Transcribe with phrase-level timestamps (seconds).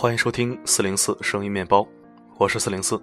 [0.00, 1.84] 欢迎收听四零四声音面包，
[2.36, 3.02] 我是四零四。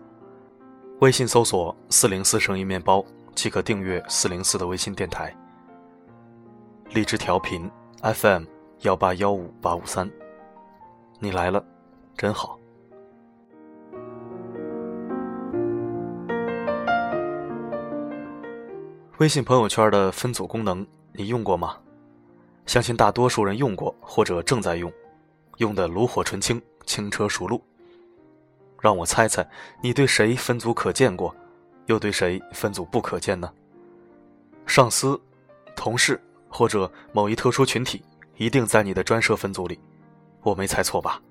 [1.02, 5.36] 微信搜索“四零四声音面包”即可订阅四零四的微信电台。
[6.92, 7.70] 荔枝调频
[8.02, 8.46] FM
[8.84, 10.10] 幺八幺五八五三，
[11.20, 11.62] 你来了，
[12.16, 12.58] 真好。
[19.18, 21.76] 微信朋友圈的分组功能，你用过吗？
[22.66, 24.90] 相信大多数人用过或者正在用，
[25.58, 26.62] 用的炉火纯青。
[26.86, 27.62] 轻车熟路。
[28.80, 29.48] 让我猜猜，
[29.82, 31.36] 你对谁分组可见过，
[31.88, 33.52] 又对谁分组不可见呢？
[34.66, 35.20] 上司、
[35.76, 38.04] 同事或者某一特殊群体，
[38.38, 39.80] 一定在你的专设分组里，
[40.42, 41.22] 我没猜错吧？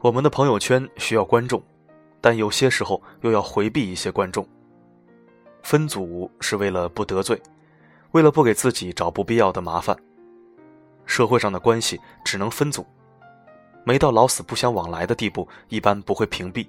[0.00, 1.62] 我们的朋友圈需要观众，
[2.20, 4.46] 但有些时候又要回避一些观众。
[5.62, 7.38] 分组是为了不得罪，
[8.12, 9.94] 为了不给自己找不必要的麻烦。
[11.04, 12.86] 社会上的关系只能分组。
[13.84, 16.68] 没到老死不相往来的地步，一般不会屏蔽，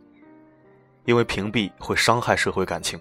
[1.05, 2.99] 因为屏蔽会伤害社会感情。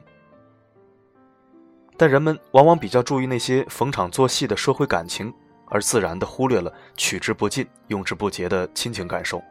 [1.97, 5.33] 但人们往往比较注意那些逢场作戏的社会感情，
[5.67, 9.43] 而自然的忽略了取之不尽、用之不竭的亲情感受。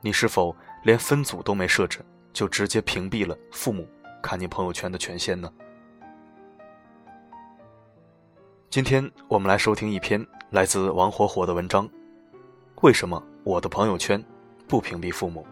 [0.00, 0.54] 你是否
[0.84, 1.98] 连分组都没设置，
[2.32, 3.86] 就直接屏蔽了父母
[4.22, 5.52] 看你朋友圈的权限呢？
[8.70, 11.90] 今天我们来收听一篇来自王火火的文章。
[12.82, 14.24] 为什么我的朋友圈
[14.66, 15.46] 不屏蔽父母？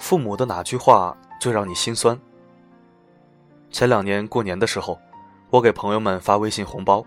[0.00, 2.18] 父母的哪句话最让你心酸？
[3.70, 5.00] 前两年过年的时候，
[5.50, 7.04] 我给朋友们发微信红包，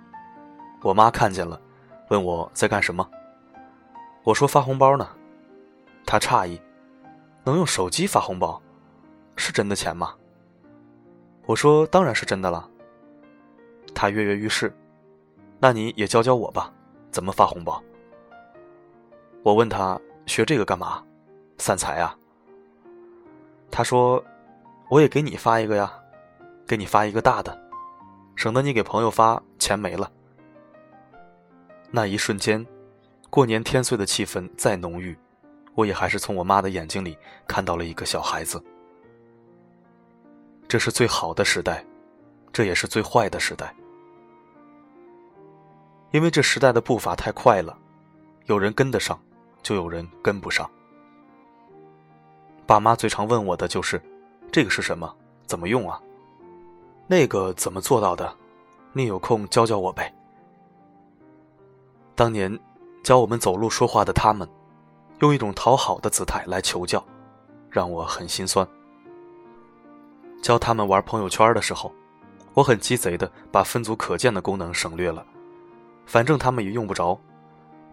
[0.81, 1.59] 我妈看见了，
[2.07, 3.05] 问我在干什么。
[4.23, 5.09] 我说发红包呢。
[6.05, 6.57] 她诧异，
[7.43, 8.61] 能用手机发红包，
[9.35, 10.13] 是真的钱吗？
[11.51, 12.65] 我说：“当然是真的了。”
[13.93, 14.73] 他跃跃欲试，
[15.59, 16.71] 那你也教教我吧，
[17.11, 17.83] 怎么发红包？
[19.43, 21.03] 我问他学这个干嘛？
[21.57, 22.17] 散财啊？
[23.69, 24.23] 他说
[24.89, 25.91] ：“我也给你发一个呀，
[26.65, 27.61] 给你发一个大的，
[28.37, 30.09] 省得你给朋友发钱没了。”
[31.91, 32.65] 那一瞬间，
[33.29, 35.17] 过年天岁的气氛再浓郁，
[35.75, 38.63] 我也还是从我妈的眼睛里看到了一个小孩子。
[40.71, 41.85] 这是最好的时代，
[42.53, 43.75] 这也是最坏的时代。
[46.11, 47.77] 因为这时代的步伐太快了，
[48.45, 49.19] 有人跟得上，
[49.61, 50.71] 就有人跟不上。
[52.65, 54.01] 爸妈最常问我的就是
[54.49, 55.13] ：“这个是什么？
[55.45, 56.01] 怎么用啊？
[57.05, 58.33] 那个怎么做到的？
[58.93, 60.15] 你有空教教我呗。”
[62.15, 62.57] 当年
[63.03, 64.47] 教我们走路说话的他们，
[65.19, 67.05] 用一种讨好的姿态来求教，
[67.69, 68.65] 让我很心酸。
[70.41, 71.93] 教他们玩朋友圈的时候，
[72.53, 75.25] 我很鸡贼的把分组可见的功能省略了，
[76.05, 77.19] 反正他们也用不着，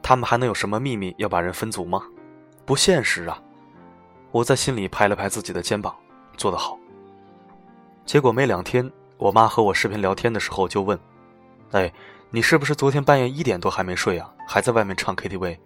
[0.03, 2.03] 他们还能有什么秘密要把人分组吗？
[2.65, 3.41] 不现实啊！
[4.31, 5.95] 我在心里拍了拍自己的肩膀，
[6.37, 6.79] 做得好。
[8.05, 10.99] 结果没两天，我妈和我视频聊天的时候就问
[11.73, 11.93] ：“哎，
[12.31, 14.33] 你是不是昨天半夜一点多还没睡啊？
[14.47, 15.59] 还在外面唱 KTV？”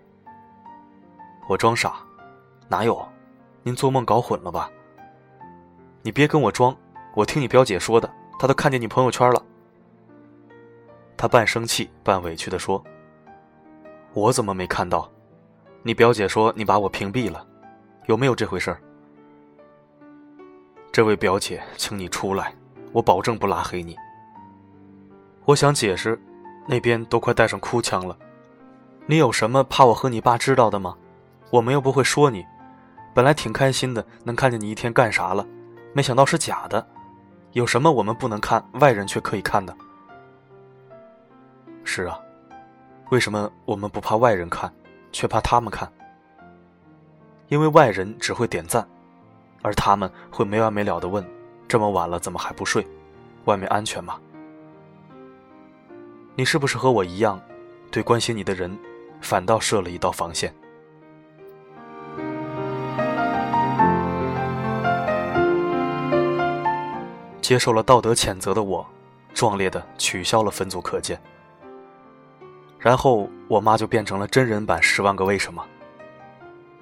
[1.49, 1.95] 我装傻
[2.69, 3.05] ：“哪有？
[3.63, 4.69] 您做梦搞混了吧？”
[6.05, 6.77] 你别跟我装，
[7.15, 9.41] 我听你表姐说的，她都看见你朋友圈了。
[11.17, 12.83] 她半生气半委屈的说
[14.13, 15.09] ：“我怎么没看到？
[15.85, 17.47] 你表姐说你把我屏蔽了，
[18.07, 18.77] 有没有这回事？”
[20.91, 22.53] 这位表姐，请你出来，
[22.91, 23.97] 我保证不拉黑你。
[25.45, 26.21] 我想解释，
[26.67, 28.19] 那边都快带上哭腔了。
[29.07, 30.97] 你有什么怕我和你爸知道的吗？
[31.51, 32.45] 我们又不会说你，
[33.15, 35.47] 本来挺开心的，能看见你一天干啥了。
[35.93, 36.87] 没想到是假的，
[37.53, 39.77] 有什么我们不能看，外人却可以看的？
[41.85, 42.19] 是啊，
[43.11, 44.73] 为什么我们不怕外人看，
[45.13, 45.91] 却怕他们看？
[47.49, 48.89] 因为外人只会点赞，
[49.61, 51.23] 而他们会没完没了的问：
[51.69, 52.87] 这么晚了怎么还不睡？
[53.45, 54.19] 外面安全吗？
[56.35, 57.39] 你是不是和我一样，
[57.91, 58.75] 对关心你的人，
[59.21, 60.55] 反倒设了一道防线？
[67.53, 68.83] 接受了道德谴责的我，
[69.35, 71.21] 壮烈的取消了分组可见。
[72.79, 75.63] 然后我妈就变成了真人版《十万个为什么》。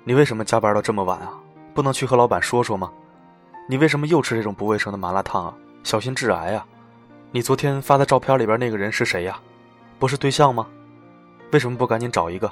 [0.05, 1.35] 你为什么加班到这么晚啊？
[1.75, 2.89] 不能去和老板说说吗？
[3.69, 5.53] 你为什么又吃这种不卫生的麻辣烫啊？
[5.83, 6.65] 小心致癌啊！
[7.33, 9.41] 你昨天发的照片里边那个人是谁呀？
[9.99, 10.69] 不是对象吗？
[11.51, 12.49] 为什么不赶紧找一个？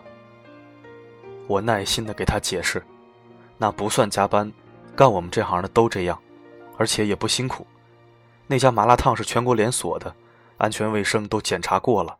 [1.47, 2.82] 我耐心的给他解释，
[3.59, 4.53] 那不算加班，
[4.97, 6.19] 干我们这行的都这样，
[6.79, 7.64] 而且也不辛苦。
[8.50, 10.15] 那家麻辣烫是全国连锁的，
[10.56, 12.17] 安全卫生都检查过了。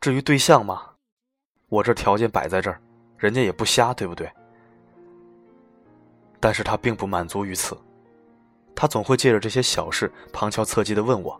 [0.00, 0.82] 至于对象嘛，
[1.68, 2.80] 我这条件摆在这儿，
[3.18, 4.30] 人家也不瞎，对不对？
[6.38, 7.76] 但是他并不满足于此，
[8.74, 11.38] 他总会借着这些小事旁敲侧击的问我，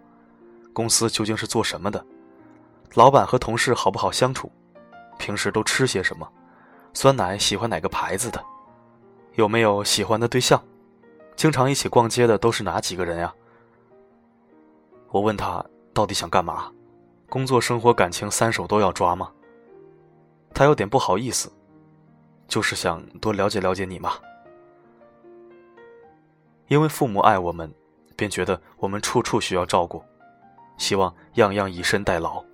[0.73, 2.05] 公司究竟是做什么的，
[2.95, 4.51] 老板和同事好不好相处，
[5.17, 6.29] 平时都吃些什么，
[6.93, 8.45] 酸奶喜欢哪个牌子的，
[9.37, 10.61] 有没有喜欢的对象，
[11.37, 13.33] 经常一起逛街的都是哪几个人呀？
[15.11, 16.71] 我问他到底想干嘛，
[17.29, 19.31] 工作、生活、感情三手都要抓吗？
[20.55, 21.51] 他有点不好意思，
[22.47, 24.13] 就是想多了解了解你嘛。
[26.69, 27.73] 因为父母爱我们，
[28.15, 30.01] 便觉得我们处处需要照顾，
[30.77, 32.45] 希望样样以身代劳。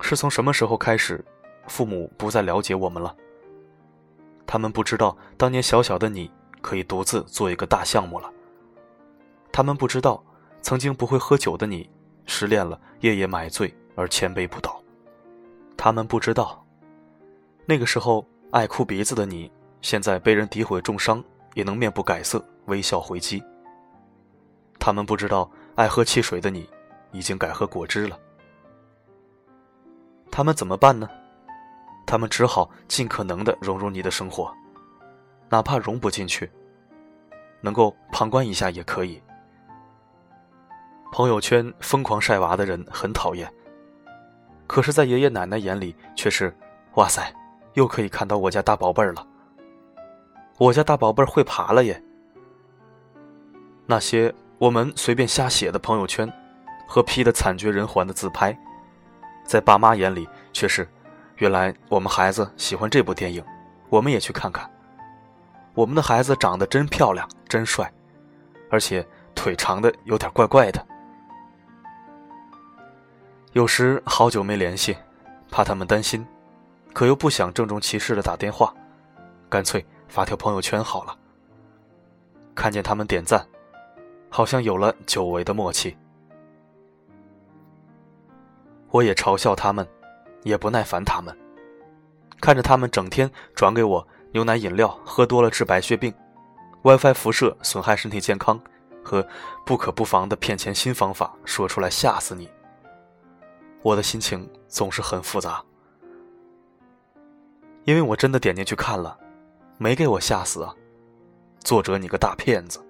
[0.00, 1.24] 是从什么时候开始，
[1.66, 3.16] 父母不再了解我们了？
[4.46, 6.30] 他们不知道当年小小的你
[6.60, 8.30] 可以独自做一个大项目了。
[9.52, 10.22] 他们不知道，
[10.62, 11.88] 曾经不会喝酒的你，
[12.26, 14.82] 失恋了夜夜买醉而千杯不倒。
[15.76, 16.64] 他们不知道，
[17.66, 19.50] 那个时候爱哭鼻子的你，
[19.82, 21.22] 现在被人诋毁重伤。
[21.54, 23.42] 也能面不改色，微笑回击。
[24.78, 26.68] 他们不知道，爱喝汽水的你，
[27.10, 28.16] 已经改喝果汁了。
[30.30, 31.10] 他们怎么办呢？
[32.06, 34.54] 他们只好尽可能的融入你的生活，
[35.48, 36.48] 哪怕融不进去，
[37.60, 39.20] 能够旁观一下也可以。
[41.10, 43.50] 朋友圈疯狂晒娃的人很讨厌，
[44.66, 46.54] 可是，在爷爷奶奶眼里却是，
[46.94, 47.34] 哇塞，
[47.74, 49.26] 又可以看到我家大宝贝儿了。
[50.58, 52.02] 我家大宝贝儿会爬了耶！
[53.86, 56.30] 那些我们随便瞎写的朋友圈，
[56.86, 58.56] 和 P 的惨绝人寰的自拍，
[59.44, 60.86] 在爸妈眼里却是，
[61.36, 63.42] 原来我们孩子喜欢这部电影，
[63.88, 64.70] 我们也去看看。
[65.74, 67.90] 我们的孩子长得真漂亮，真帅，
[68.70, 70.86] 而且腿长的有点怪怪的。
[73.52, 74.96] 有时好久没联系，
[75.50, 76.26] 怕他们担心，
[76.92, 78.74] 可又不想郑重其事的打电话，
[79.48, 79.84] 干脆。
[80.08, 81.14] 发条朋友圈好了，
[82.54, 83.46] 看见他们点赞，
[84.30, 85.94] 好像有了久违的默契。
[88.90, 89.86] 我也嘲笑他们，
[90.44, 91.36] 也不耐烦他们，
[92.40, 96.10] 看着他们整天转给我牛奶饮料，喝多了治白血病
[96.80, 98.58] ，WiFi 辐射损害身体健康，
[99.04, 99.28] 和
[99.66, 102.48] 不可不防的骗钱新方法，说出来吓死你。
[103.88, 105.64] 我的心情总是很复杂，
[107.84, 109.18] 因为我真的点进去看了。
[109.78, 110.74] 没给我吓死啊！
[111.60, 112.84] 作者，你个大骗子！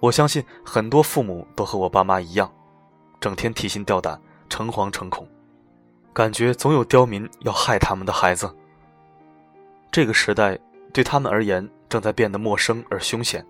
[0.00, 2.50] 我相信很多父母都和我爸妈一样，
[3.20, 4.18] 整天提心吊胆、
[4.48, 5.28] 诚惶诚恐，
[6.14, 8.50] 感觉总有刁民要害他们的孩子。
[9.92, 10.58] 这个时代
[10.94, 13.44] 对他们而言正在变得陌生而凶险，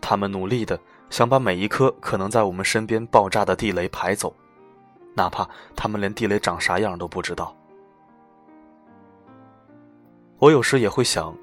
[0.00, 0.78] 他们努力的
[1.10, 4.34] 想把每一颗可能在我们身边爆炸的地雷排走，
[5.14, 7.54] 哪怕他们连地雷长啥样都不知道。
[10.38, 11.34] 我有时也会想，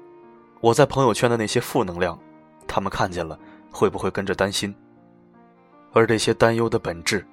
[0.60, 2.18] 我在朋友圈的那些负能量，
[2.66, 3.38] 他们看见了
[3.70, 4.74] 会不会跟着担心？
[5.92, 7.26] 而这些担忧的本质，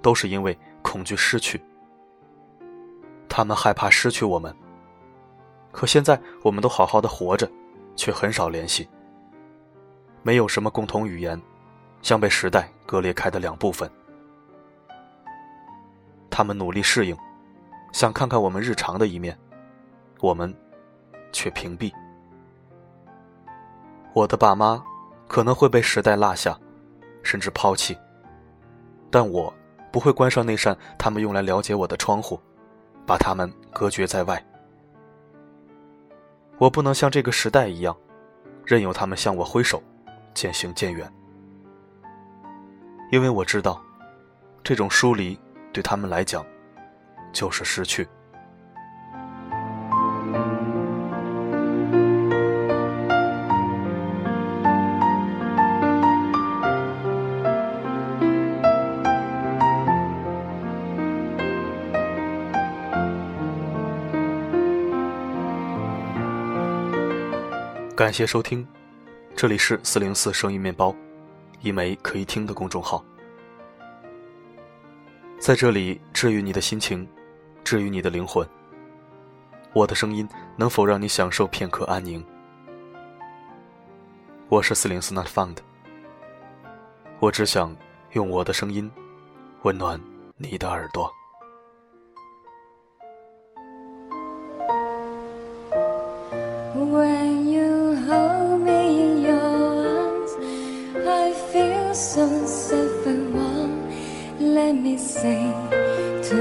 [0.00, 1.60] 都是因为恐惧失去。
[3.28, 4.54] 他们害怕失去我们。
[5.70, 7.50] 可现在我们都好好的活着，
[7.96, 8.88] 却很少联系，
[10.22, 11.40] 没有什么共同语言，
[12.02, 13.90] 像被时代割裂开的两部分。
[16.28, 17.16] 他们努力适应，
[17.92, 19.38] 想看看我们日常的一面，
[20.20, 20.54] 我们。
[21.34, 21.90] 却屏蔽。
[24.12, 24.84] 我的爸妈
[25.26, 26.54] 可能会被时代落下，
[27.22, 27.96] 甚至抛弃，
[29.10, 29.50] 但我
[29.90, 32.38] 不会关上那扇他们用来了解我的窗户，
[33.06, 34.44] 把他们隔绝在外。
[36.58, 37.96] 我不能像这个时代一样，
[38.66, 39.82] 任由他们向我挥手，
[40.34, 41.10] 渐行渐远，
[43.12, 43.78] 因为我知道，
[44.64, 45.38] 这种疏离
[45.70, 46.42] 对他们来讲，
[47.30, 48.08] 就是失去。
[67.94, 68.66] 感谢收听，
[69.36, 70.96] 这里是四零四声音面包，
[71.62, 73.02] 一枚可以听的公众号。
[75.38, 77.08] 在这里治愈你的心情，
[77.64, 78.46] 治愈你的灵魂。
[79.72, 82.24] 我的声音能否让你享受片刻安宁？
[84.48, 85.56] 我是四零四 Not Found，
[87.20, 87.74] 我只想
[88.12, 88.90] 用我的声音
[89.62, 90.00] 温暖
[90.36, 91.10] 你的耳朵。
[104.96, 105.52] Say
[106.22, 106.36] to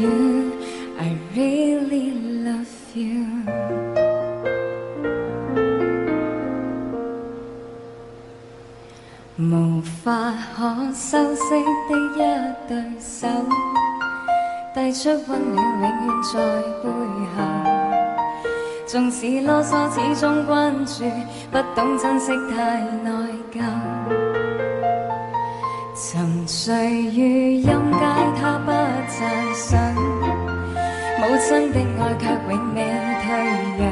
[0.00, 0.52] you,
[0.98, 2.12] I really
[2.44, 3.26] love you.
[9.38, 11.50] 无法可修饰
[11.88, 12.18] 的一
[12.68, 13.28] 对手，
[14.74, 16.34] 递出温暖，永远在
[16.82, 16.84] 背
[17.36, 17.36] 后。
[18.86, 21.04] 纵使啰嗦，始终关注，
[21.50, 23.10] 不懂珍惜，太内
[23.52, 24.35] 疚。
[25.98, 26.74] 沉睡
[27.06, 27.70] 如音阶，
[28.38, 28.70] 他不
[29.08, 29.18] 赞
[29.54, 29.94] 赏。
[31.18, 32.78] 母亲的爱却永未
[33.24, 33.26] 退
[33.78, 33.82] 让。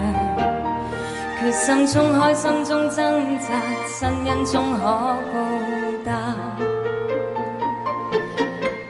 [1.41, 3.47] 决心冲开心中挣扎，
[3.89, 5.35] 亲恩终可报
[6.05, 6.11] 答。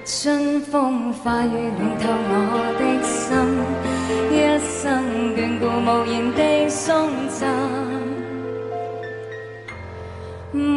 [0.05, 2.43] 春风化雨暖透我
[2.81, 3.31] 的心，
[4.33, 4.83] 一生
[5.37, 7.47] 眷顾无言地送赠，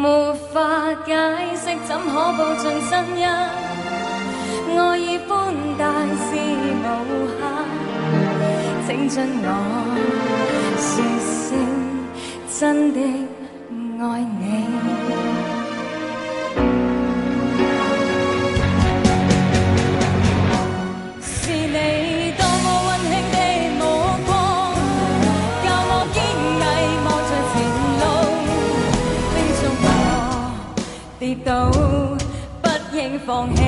[0.00, 0.58] 无法
[1.04, 1.12] 解
[1.56, 3.24] 释怎可报尽真恩，
[4.78, 5.30] 爱意宽
[5.76, 5.82] 大
[6.14, 6.30] 是
[6.84, 6.86] 无
[7.34, 7.40] 限，
[8.86, 9.46] 请准我
[10.78, 10.86] 说
[11.18, 11.46] 声
[12.48, 12.96] 真的
[14.00, 14.02] 爱
[14.40, 14.47] 你。
[31.38, 31.70] 跌倒
[32.62, 33.62] 不应放弃。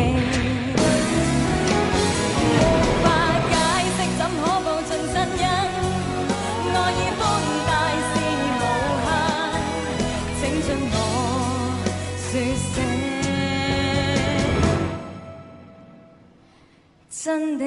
[2.46, 2.58] 无
[3.02, 3.06] 法
[3.48, 3.54] 解
[3.96, 5.44] 释怎可报尽真恩，
[6.74, 7.20] 爱意宽
[7.66, 7.70] 大
[8.08, 8.12] 是
[8.56, 8.62] 无
[9.06, 9.08] 限，
[10.40, 10.94] 请准我
[12.16, 12.30] 说
[12.72, 12.74] 声。
[17.10, 17.64] 真的